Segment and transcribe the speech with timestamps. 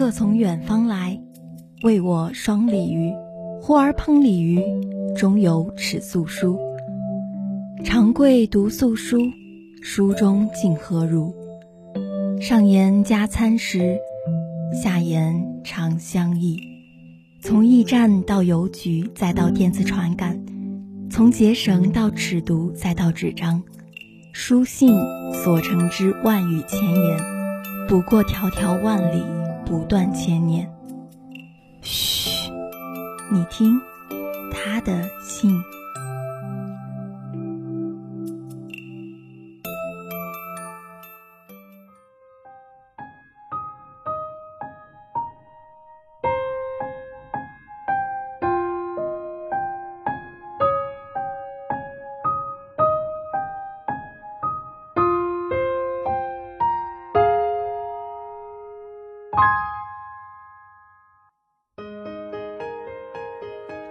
[0.00, 1.20] 客从远方来，
[1.82, 3.12] 为我双鲤鱼。
[3.60, 4.58] 呼儿烹鲤鱼，
[5.14, 6.58] 中有尺素书。
[7.84, 9.18] 长贵读素书，
[9.82, 11.34] 书中竟何如？
[12.40, 13.98] 上言加餐食，
[14.72, 16.56] 下言长相忆。
[17.42, 20.34] 从驿站到邮局，再到电子传感；
[21.10, 23.62] 从结绳到尺牍，再到纸张。
[24.32, 24.94] 书信
[25.44, 27.18] 所成之万语千言，
[27.86, 29.22] 不过迢迢万里，
[29.70, 30.68] 不断牵念。
[31.80, 32.50] 嘘，
[33.30, 33.80] 你听，
[34.52, 35.62] 他的信。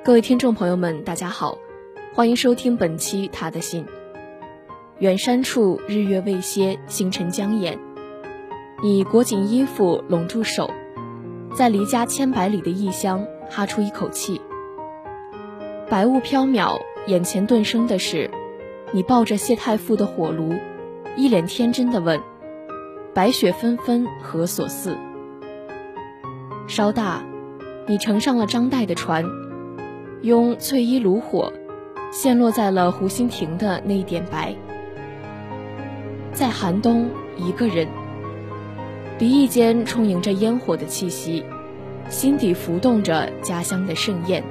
[0.10, 1.60] 各位听众朋友们，大家好，
[2.16, 3.86] 欢迎收听本期《他的信》。
[4.98, 7.78] 远山处，日月未歇，星辰将掩。
[8.82, 10.72] 你裹紧衣服，拢住手，
[11.54, 14.42] 在离家千百里的异乡，哈出一口气。
[15.88, 18.32] 白雾飘渺，眼前顿生的是，
[18.92, 20.56] 你抱着谢太傅的火炉，
[21.18, 22.20] 一脸天真的问
[23.14, 24.98] ：“白雪纷纷，何所似？”
[26.66, 27.24] 稍大，
[27.86, 29.24] 你乘上了张岱的船。
[30.22, 31.54] 用翠衣炉火，
[32.12, 34.54] 陷落在了湖心亭的那一点白。
[36.34, 37.88] 在寒冬，一个人，
[39.18, 41.46] 鼻翼间充盈着烟火的气息，
[42.10, 44.44] 心底浮动着家乡的盛宴。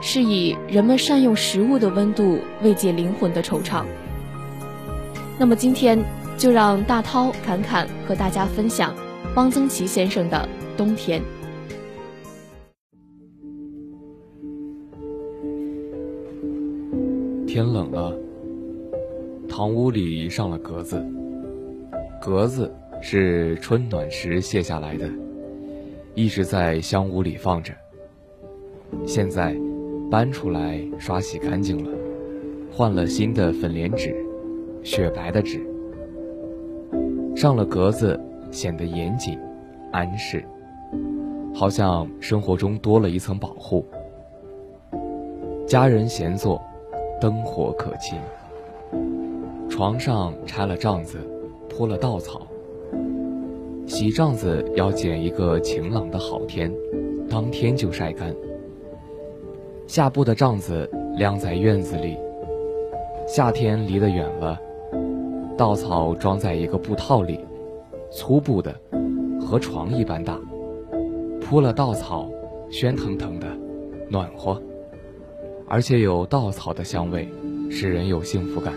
[0.00, 3.84] 是以人们善用食物的温度慰藉灵魂的惆怅。
[5.38, 6.02] 那么今天
[6.36, 8.92] 就让大涛、侃侃和大家分享
[9.36, 11.20] 汪曾祺先生的《冬天》。
[17.52, 18.16] 天冷了，
[19.46, 21.06] 堂屋里上了格子。
[22.18, 25.06] 格子是春暖时卸下来的，
[26.14, 27.74] 一直在香屋里放着。
[29.04, 29.54] 现在
[30.10, 31.90] 搬出来刷洗干净了，
[32.72, 34.16] 换了新的粉莲纸，
[34.82, 35.60] 雪白的纸。
[37.36, 38.18] 上了格子，
[38.50, 39.38] 显得严谨、
[39.90, 40.42] 安适，
[41.54, 43.84] 好像生活中多了一层保护。
[45.66, 46.58] 家人闲坐。
[47.22, 48.18] 灯火可亲，
[49.70, 51.18] 床上拆了帐子，
[51.68, 52.44] 铺了稻草。
[53.86, 56.74] 洗帐子要拣一个晴朗的好天，
[57.30, 58.34] 当天就晒干。
[59.86, 62.18] 下布的帐子晾在院子里，
[63.24, 64.58] 夏天离得远了，
[65.56, 67.38] 稻草装在一个布套里，
[68.10, 68.74] 粗布的，
[69.40, 70.36] 和床一般大，
[71.40, 72.28] 铺了稻草，
[72.68, 73.46] 喧腾腾的，
[74.08, 74.60] 暖和。
[75.72, 77.32] 而且有稻草的香味，
[77.70, 78.74] 使人有幸福感。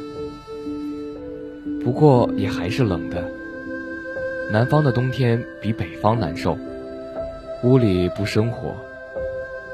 [1.83, 3.29] 不过也还是冷的。
[4.49, 6.57] 南方的冬天比北方难受，
[7.63, 8.73] 屋里不生火，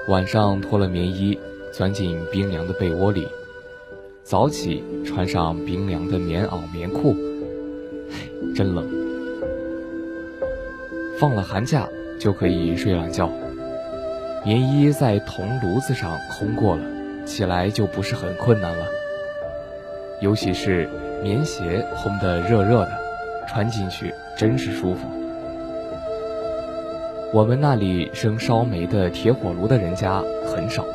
[0.08, 1.38] 晚上脱了棉衣，
[1.72, 3.28] 钻进冰凉的被窝里，
[4.24, 7.16] 早起穿上冰凉的棉袄棉裤，
[8.56, 8.84] 真冷。
[11.20, 11.88] 放了寒假
[12.20, 13.30] 就可以睡懒觉，
[14.44, 16.82] 棉衣在铜炉子上烘过了。
[17.32, 18.86] 起来就不是很困难了，
[20.20, 20.90] 尤其是
[21.24, 22.92] 棉鞋烘得热热的，
[23.48, 25.08] 穿进去真是舒服。
[27.32, 30.86] 我们那里生烧煤的铁火炉的人家很少，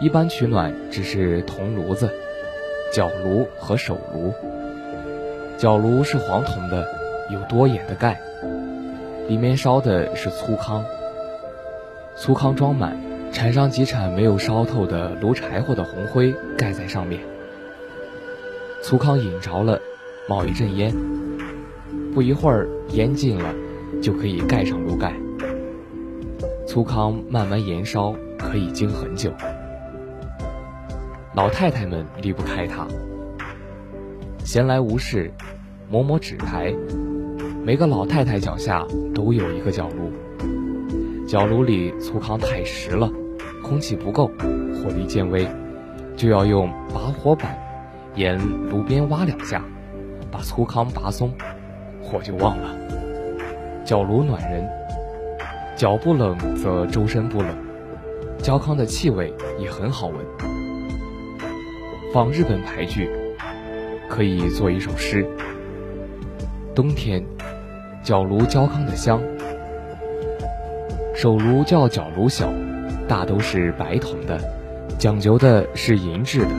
[0.00, 2.10] 一般取暖只是铜炉子、
[2.92, 4.34] 角炉和手炉。
[5.56, 6.86] 角炉是黄铜的，
[7.30, 8.20] 有多眼的盖，
[9.28, 10.84] 里面烧的是粗糠，
[12.16, 13.11] 粗糠装满。
[13.32, 17.20] 铲上几铲没有烧透的炉柴火的红灰，盖在上面。
[18.82, 19.80] 粗糠引着了，
[20.28, 20.94] 冒一阵烟。
[22.14, 23.54] 不一会儿，烟尽了，
[24.02, 25.14] 就可以盖上炉盖。
[26.66, 29.32] 粗糠慢慢燃烧，可以经很久。
[31.34, 32.86] 老太太们离不开它。
[34.44, 35.32] 闲来无事，
[35.90, 36.74] 磨磨纸台。
[37.64, 40.12] 每个老太太脚下都有一个角炉。
[41.26, 43.10] 角炉里粗糠太实了。
[43.62, 44.30] 空气不够，
[44.74, 45.46] 火力渐微，
[46.16, 47.56] 就要用拔火板
[48.14, 49.64] 沿炉边挖两下，
[50.30, 51.32] 把粗糠拔松，
[52.02, 52.76] 火就旺了。
[53.84, 54.68] 脚炉暖人，
[55.76, 57.48] 脚不冷则周身不冷，
[58.38, 60.16] 焦糠的气味也很好闻。
[62.12, 63.10] 放日本牌剧，
[64.08, 65.26] 可以做一首诗：
[66.74, 67.24] 冬天，
[68.02, 69.20] 脚炉焦糠的香。
[71.14, 72.52] 手炉叫脚炉小，
[73.08, 74.40] 大都是白铜的，
[74.98, 76.50] 讲究的是银质的。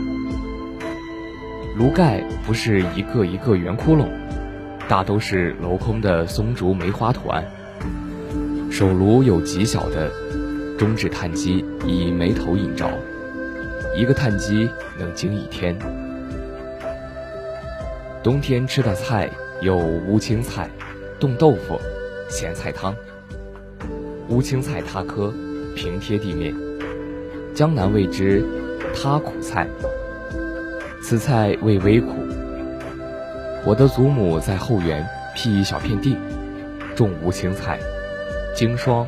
[1.78, 4.08] 炉盖不是一个一个圆窟窿，
[4.88, 7.44] 大都是镂空的松竹梅花图案。
[8.70, 10.12] 手炉有极小的
[10.78, 12.90] 中置炭机，以煤头引着，
[13.96, 14.70] 一个炭机
[15.00, 15.78] 能经一天。
[18.22, 19.30] 冬天吃的菜
[19.62, 20.70] 有乌青菜、
[21.20, 21.80] 冻豆腐、
[22.30, 22.96] 咸菜汤。
[24.30, 25.34] 乌青菜塌棵，
[25.76, 26.54] 平贴地面，
[27.54, 28.44] 江南谓之
[28.96, 29.68] 他苦菜。
[31.02, 32.14] 此菜味微苦。
[33.66, 35.06] 我的祖母在后园
[35.36, 36.18] 辟一小片地，
[36.96, 37.80] 种无青菜。
[38.56, 39.08] 经霜，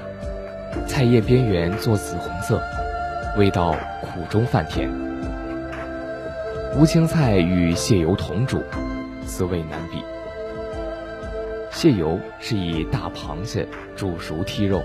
[0.88, 2.62] 菜叶边缘作紫红色，
[3.38, 4.90] 味道苦中泛甜。
[6.78, 8.62] 无青菜与蟹油同煮，
[9.26, 10.02] 滋味难比。
[11.72, 14.84] 蟹油是以大螃蟹煮熟剔肉，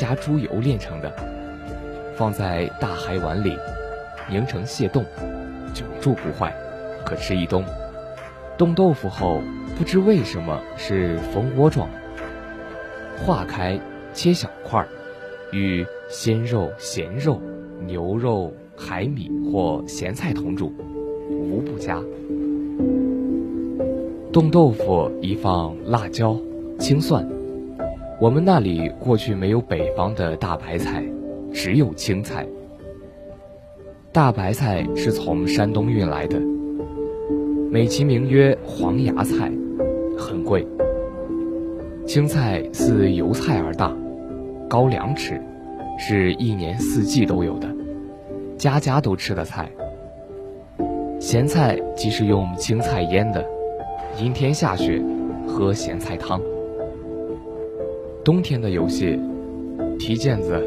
[0.00, 1.12] 加猪油炼成的，
[2.16, 3.54] 放在大海碗里，
[4.30, 5.04] 凝成蟹冻，
[5.74, 6.54] 久住不坏，
[7.04, 7.62] 可吃一冬。
[8.56, 9.42] 冻豆腐后，
[9.76, 11.86] 不知为什么是蜂窝状。
[13.18, 13.78] 化开，
[14.14, 14.88] 切小块儿，
[15.52, 17.38] 与鲜肉、咸肉、
[17.86, 20.72] 牛肉、海米或咸菜同煮，
[21.28, 22.02] 无不佳。
[24.32, 26.38] 冻豆腐宜放辣椒、
[26.78, 27.28] 青蒜。
[28.20, 31.02] 我们那里过去没有北方的大白菜，
[31.54, 32.46] 只有青菜。
[34.12, 36.38] 大白菜是从山东运来的，
[37.70, 39.50] 美其名曰黄芽菜，
[40.18, 40.66] 很贵。
[42.06, 43.96] 青菜似油菜而大，
[44.68, 45.40] 高两尺，
[45.98, 47.74] 是一年四季都有的，
[48.58, 49.66] 家家都吃的菜。
[51.18, 53.42] 咸菜即是用青菜腌的，
[54.18, 55.02] 阴天下雪，
[55.46, 56.38] 喝咸菜汤。
[58.22, 59.18] 冬天的游戏，
[59.98, 60.62] 踢毽子、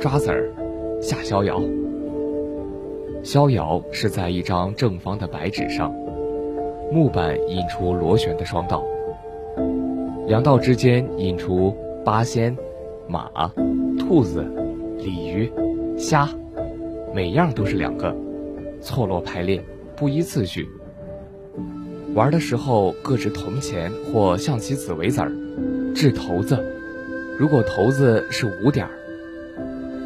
[0.00, 0.52] 抓子儿、
[1.00, 1.62] 下逍遥。
[3.22, 5.94] 逍遥是在一张正方的白纸上，
[6.90, 8.84] 木板印出螺旋的双道。
[10.26, 11.72] 两道之间引出
[12.04, 12.56] 八仙、
[13.06, 13.30] 马、
[13.96, 14.44] 兔子、
[14.98, 15.52] 鲤鱼、
[15.96, 16.28] 虾，
[17.14, 18.12] 每样都是两个，
[18.80, 19.62] 错落排列，
[19.94, 20.68] 不依次序。
[22.12, 25.30] 玩的时候各执铜钱或象棋子为子儿，
[25.94, 26.74] 掷骰子。
[27.38, 28.90] 如果骰子是五点儿，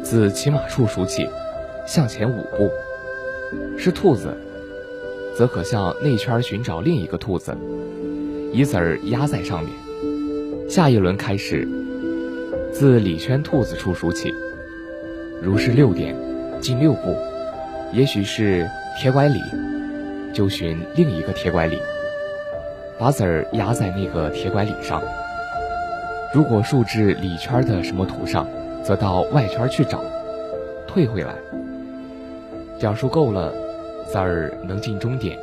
[0.03, 1.27] 自起马处数起，
[1.87, 2.69] 向前五步。
[3.75, 4.37] 是兔子，
[5.35, 7.57] 则可向内圈寻找另一个兔子，
[8.51, 9.73] 以子儿压在上面。
[10.69, 11.67] 下一轮开始，
[12.71, 14.31] 自里圈兔子处数起。
[15.41, 16.15] 如是六点，
[16.61, 17.17] 进六步，
[17.91, 18.69] 也许是
[18.99, 19.39] 铁拐李，
[20.35, 21.79] 就寻另一个铁拐李，
[22.99, 25.01] 把子儿压在那个铁拐李上。
[26.33, 28.47] 如果竖至里圈的什么图上，
[28.83, 30.03] 则到外圈去找，
[30.87, 31.35] 退回来。
[32.79, 33.53] 讲数够了，
[34.07, 35.37] 三儿能进终点。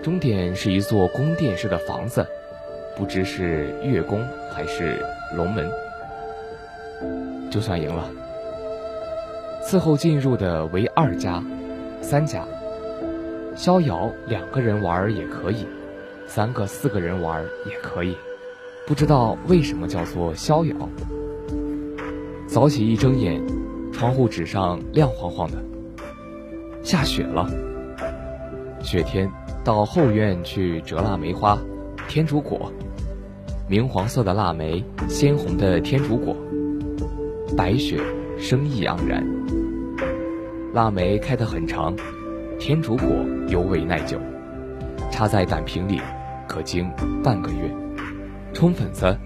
[0.00, 2.24] 终点是一座宫殿式的房子。
[2.94, 4.24] 不知是月宫
[4.54, 5.68] 还是龙门，
[7.50, 8.08] 就算赢了。
[9.64, 11.42] 伺候进入的为二家、
[12.00, 12.44] 三家。
[13.56, 15.66] 逍遥两个人玩也可以，
[16.28, 18.16] 三个、四个人玩也可以。
[18.86, 20.74] 不知道为什么叫做逍遥。
[22.46, 23.40] 早起一睁眼，
[23.92, 25.56] 窗户纸上亮晃晃的，
[26.82, 27.48] 下雪了。
[28.82, 29.30] 雪天
[29.62, 31.58] 到后院去折腊梅花。
[32.08, 32.70] 天竺果，
[33.68, 36.36] 明黄色的腊梅，鲜红的天竺果，
[37.56, 37.98] 白雪
[38.36, 39.24] 生意盎然。
[40.74, 41.96] 腊梅开得很长，
[42.58, 43.08] 天竺果
[43.48, 44.18] 尤为耐久，
[45.10, 46.00] 插在胆瓶里
[46.46, 46.90] 可经
[47.22, 47.81] 半个月。
[48.52, 49.16] 冲粉子，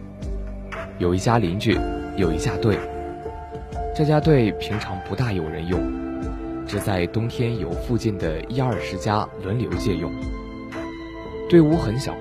[0.99, 1.79] 有一家邻居
[2.17, 2.79] 有一架队，
[3.95, 5.81] 这家队平常不大有人用，
[6.67, 10.11] 只在冬天有附近的一二十家轮流借用。
[11.49, 12.15] 队伍很小。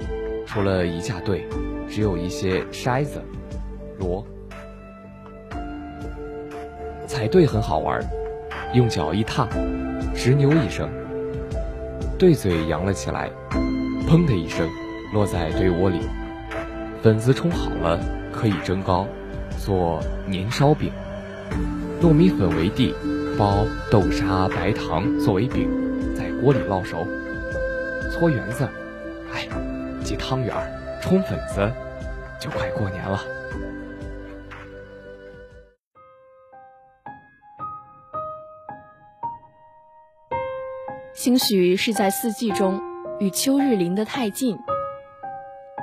[0.48, 1.46] 除了一架队，
[1.90, 3.22] 只有一些筛子、
[4.00, 4.26] 锣。
[7.08, 8.00] 踩队很好玩，
[8.74, 9.48] 用脚一踏，
[10.14, 10.88] 直扭一声，
[12.18, 13.30] 对嘴扬了起来，
[14.08, 14.70] 砰的一声，
[15.14, 16.00] 落在堆窝里。
[17.06, 18.00] 粉子冲好了，
[18.34, 19.08] 可以蒸糕，
[19.64, 20.92] 做年烧饼。
[22.02, 22.96] 糯米粉为地，
[23.38, 25.70] 包豆沙、白糖作为饼，
[26.16, 27.06] 在锅里烙熟，
[28.12, 28.68] 搓圆子。
[29.32, 29.48] 哎。
[30.04, 31.72] 挤汤圆儿，冲粉子，
[32.40, 33.20] 就快过年了。
[41.14, 42.82] 兴许是在四季中
[43.20, 44.58] 与秋日临得太近，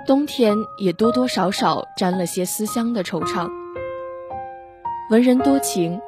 [0.04, 3.48] 冬天也多多少少沾了些思乡的惆怅。
[5.10, 6.00] 文人多情，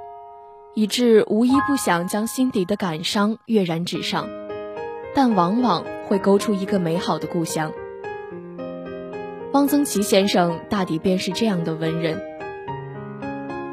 [0.75, 4.29] 以致无一不想将心底的感伤跃然纸上，
[5.15, 7.71] 但往往会勾出一个美好的故乡。
[9.53, 12.21] 汪曾祺先生大抵便是这样的文人，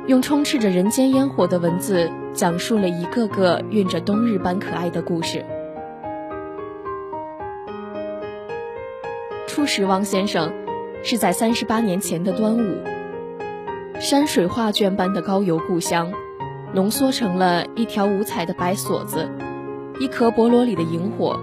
[0.05, 5.43] 用充斥着人间烟火的文字，讲述了一个个蕴着冬日般可爱的故事。
[9.53, 10.49] 初识汪先生，
[11.03, 12.77] 是在三十八年前的端午。
[13.99, 16.09] 山水画卷般的高邮故乡，
[16.73, 19.29] 浓缩成了一条五彩的白锁子，
[19.99, 21.37] 一颗菠萝里的萤火。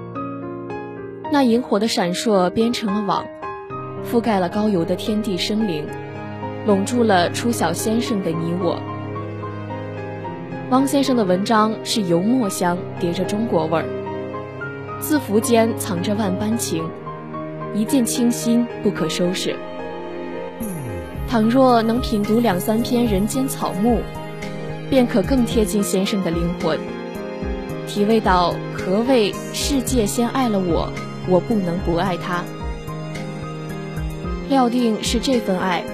[1.30, 3.26] 那萤火的闪烁编成了网，
[4.10, 5.86] 覆盖了高邮的天地生灵，
[6.66, 8.80] 笼住了初小先生的你我。
[10.70, 13.84] 汪先生的文章是油墨香叠着中国味儿，
[14.98, 16.82] 字符间藏着万般情，
[17.74, 19.54] 一见倾心不可收拾。
[21.28, 23.98] 倘若能品读两三篇人间草木，
[24.88, 26.78] 便可更贴近先生的灵魂，
[27.86, 30.90] 体味到何谓世界先爱了我，
[31.28, 32.42] 我不能不爱他。
[34.48, 35.84] 料定是这份爱，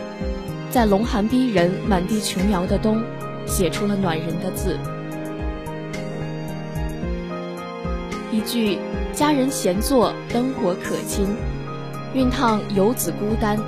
[0.70, 3.02] 在龙寒逼人、满地琼瑶的冬，
[3.44, 4.78] 写出了暖人的字。
[8.30, 8.78] 一句
[9.12, 11.26] “佳人闲坐，灯火可亲”，
[12.14, 13.58] 熨烫游子孤单。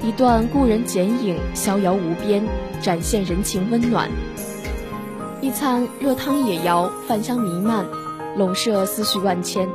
[0.00, 2.46] 一段故人剪影，逍遥无边，
[2.80, 4.06] 展现人情温暖；
[5.40, 7.84] 一餐热汤野肴，饭香弥漫，
[8.36, 9.68] 笼舍思绪万千。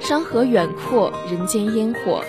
[0.00, 2.24] 山河远阔，人间烟火，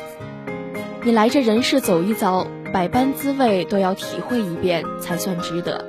[1.04, 5.86] 你来这人世走一遭，百般滋味都要体会一遍才算值得。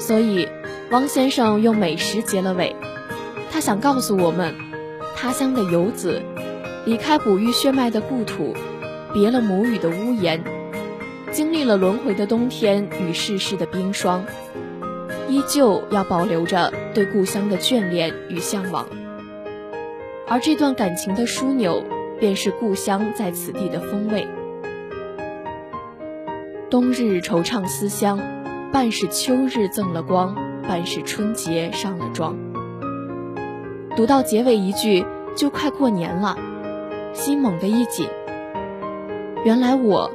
[0.00, 0.48] 所以，
[0.90, 2.74] 汪先生用美食结了尾，
[3.52, 4.56] 他想告诉我们：
[5.14, 6.20] 他乡的游子，
[6.84, 8.54] 离开哺育血脉的故土。
[9.14, 10.42] 别了母语的屋檐，
[11.32, 14.24] 经历了轮回的冬天与世事的冰霜，
[15.28, 18.86] 依旧要保留着对故乡的眷恋与向往。
[20.26, 21.84] 而这段感情的枢纽，
[22.18, 24.26] 便是故乡在此地的风味。
[26.70, 28.18] 冬日惆怅思乡，
[28.72, 30.34] 半是秋日赠了光，
[30.66, 32.51] 半是春节上了妆。
[33.94, 35.04] 读到结尾一句
[35.36, 36.36] “就快过年了”，
[37.12, 38.08] 心猛地一紧。
[39.44, 40.10] 原来我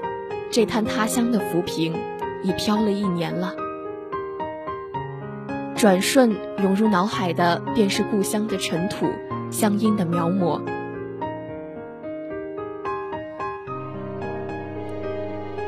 [0.50, 1.93] 这滩他乡的浮萍
[2.41, 3.53] 已飘了一年了，
[5.75, 9.05] 转瞬涌入脑海的便是故乡的尘土、
[9.51, 10.60] 乡音的描摹。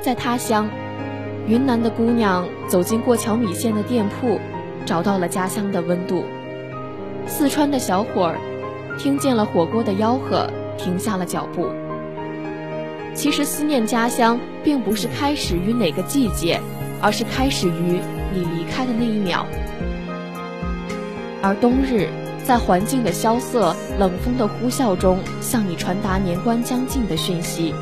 [0.02, 0.68] 在他乡，
[1.46, 4.40] 云南的姑娘走进过桥米线的店铺，
[4.84, 6.24] 找到了家乡的温度；
[7.30, 8.38] 四川的小伙儿
[8.98, 11.70] 听见了火锅的吆喝，停下了脚步。
[13.14, 16.60] 其实思念家乡，并不是开始于哪个季节，
[17.00, 18.02] 而是开始于
[18.34, 19.46] 你离开的那一秒。
[21.42, 22.10] 而冬日，
[22.44, 27.74] 在环境的萧瑟、冷风的呼啸中，向你传达年关将近的讯息。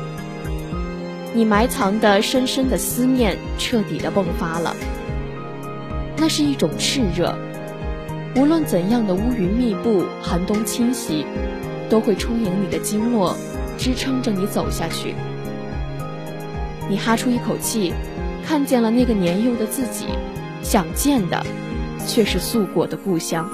[1.34, 4.76] 你埋藏的深深的思念，彻底的迸发了。
[6.16, 7.36] 那是一种炽热，
[8.36, 11.26] 无论怎样的乌云密布、寒冬侵袭，
[11.88, 13.34] 都会充盈你的经络。
[13.78, 15.14] 支撑着你走下去。
[16.90, 17.94] 你哈出一口气，
[18.44, 20.06] 看见了那个年幼的自己，
[20.64, 21.40] 想见的
[22.04, 23.48] 却是素裹的故乡。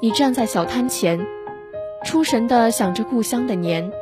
[0.00, 1.20] 你站在小摊前，
[2.06, 3.92] 出神的想着故乡的年。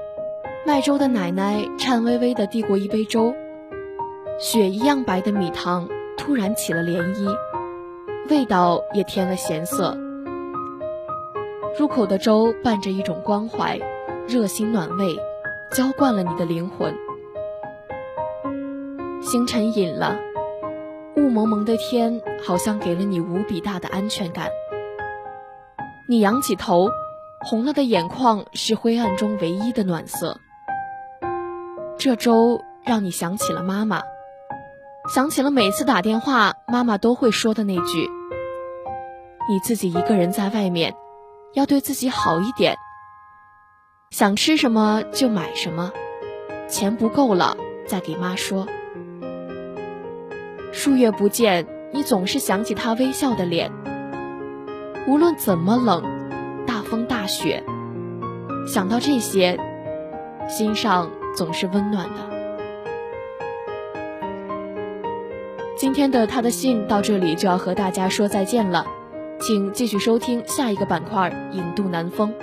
[0.65, 3.35] 卖粥的奶奶颤巍巍的递过一杯粥，
[4.39, 7.35] 雪一样白的米汤突然起了涟漪，
[8.29, 9.97] 味道也添了咸涩。
[11.79, 13.79] 入口的粥伴着一种关怀，
[14.29, 15.17] 热心暖胃，
[15.73, 16.95] 浇灌了你的灵魂。
[19.23, 20.19] 星辰隐了，
[21.17, 24.49] 雾蒙蒙的天好像给了你无比大的安全感。
[26.09, 26.89] 你仰起头，
[27.41, 30.39] 红了的眼眶是灰暗中唯一的暖色。
[31.99, 34.03] 这粥让你想起了妈妈，
[35.13, 38.09] 想起了每次打电话妈妈都会说的那句
[39.51, 40.95] ：“你自己一个人在外面。”
[41.53, 42.77] 要对自己好一点，
[44.11, 45.91] 想吃什么就买什么，
[46.69, 47.57] 钱不够了
[47.89, 48.69] 再给妈说。
[50.71, 53.73] 数月不见，你总是想起他微笑的脸。
[55.09, 56.05] 无论怎么冷，
[56.69, 57.65] 大风大雪，
[58.65, 59.59] 想到这些，
[60.49, 62.30] 心上总是温暖的。
[65.81, 68.85] 今天的他的信到这里就要和大家说再见了。
[69.41, 72.35] 请继续收听下一个板块《影渡南风》。